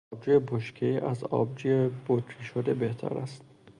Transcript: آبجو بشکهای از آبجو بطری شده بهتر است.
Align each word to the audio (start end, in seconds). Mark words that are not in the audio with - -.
آبجو 0.13 0.39
بشکهای 0.39 0.99
از 0.99 1.23
آبجو 1.23 1.89
بطری 2.09 2.43
شده 2.43 2.73
بهتر 2.73 3.17
است. 3.17 3.41